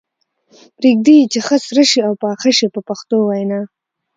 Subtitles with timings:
[0.77, 3.61] پرېږدي یې چې ښه سره شي او پاخه شي په پښتو وینا.